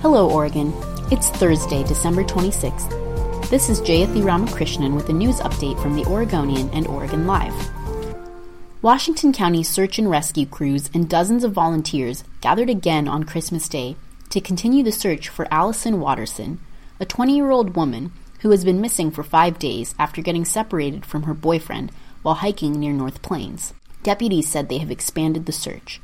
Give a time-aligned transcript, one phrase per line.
[0.00, 0.72] Hello, Oregon.
[1.10, 3.50] It's Thursday, December 26th.
[3.50, 7.52] This is Jayathi Ramakrishnan with a news update from the Oregonian and Oregon Live.
[8.80, 13.96] Washington County search and rescue crews and dozens of volunteers gathered again on Christmas Day
[14.30, 16.60] to continue the search for Allison Watterson,
[17.00, 18.12] a 20 year old woman
[18.42, 21.90] who has been missing for five days after getting separated from her boyfriend
[22.22, 23.74] while hiking near North Plains.
[24.04, 26.00] Deputies said they have expanded the search.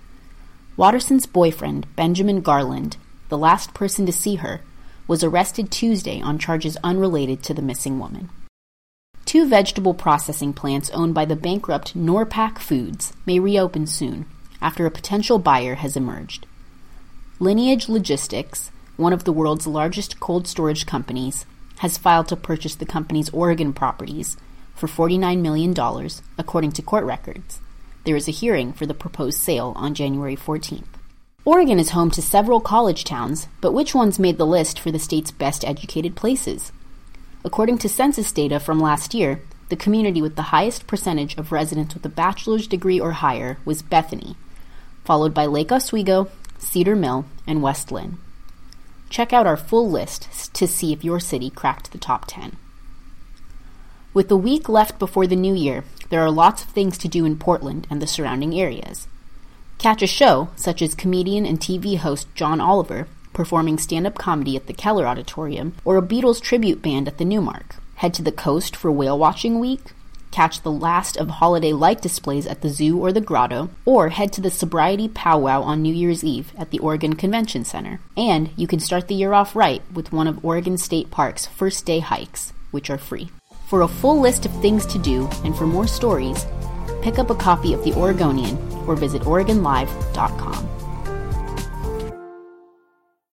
[0.76, 2.96] Watterson's boyfriend, Benjamin Garland,
[3.28, 4.60] the last person to see her,
[5.06, 8.30] was arrested Tuesday on charges unrelated to the missing woman.
[9.24, 14.26] Two vegetable processing plants owned by the bankrupt NORPAC Foods may reopen soon
[14.60, 16.46] after a potential buyer has emerged.
[17.38, 21.46] Lineage Logistics, one of the world's largest cold storage companies,
[21.78, 24.36] has filed to purchase the company's Oregon properties
[24.74, 25.74] for $49 million,
[26.38, 27.60] according to court records.
[28.04, 30.93] There is a hearing for the proposed sale on January 14th.
[31.46, 34.98] Oregon is home to several college towns, but which ones made the list for the
[34.98, 36.72] state's best educated places?
[37.44, 41.92] According to census data from last year, the community with the highest percentage of residents
[41.92, 44.36] with a bachelor's degree or higher was Bethany,
[45.04, 48.16] followed by Lake Oswego, Cedar Mill, and West Linn.
[49.10, 52.56] Check out our full list to see if your city cracked the top 10.
[54.14, 57.26] With the week left before the new year, there are lots of things to do
[57.26, 59.08] in Portland and the surrounding areas.
[59.78, 64.56] Catch a show, such as comedian and TV host John Oliver performing stand up comedy
[64.56, 67.76] at the Keller Auditorium, or a Beatles tribute band at the Newmark.
[67.96, 69.92] Head to the coast for whale watching week,
[70.30, 74.32] catch the last of holiday light displays at the zoo or the grotto, or head
[74.32, 78.00] to the sobriety powwow on New Year's Eve at the Oregon Convention Center.
[78.16, 81.84] And you can start the year off right with one of Oregon State Park's first
[81.84, 83.30] day hikes, which are free.
[83.68, 86.46] For a full list of things to do and for more stories,
[87.02, 88.56] pick up a copy of The Oregonian
[88.86, 90.68] or visit OregonLive.com.